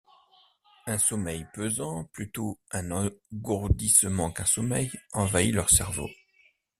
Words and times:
Un 0.87 0.97
sommeil 0.97 1.45
pesant, 1.53 2.05
plutôt 2.05 2.59
un 2.71 2.89
engourdissement 2.89 4.31
qu’un 4.31 4.45
sommeil, 4.45 4.91
envahit 5.13 5.53
leur 5.53 5.69
cerveau. 5.69 6.09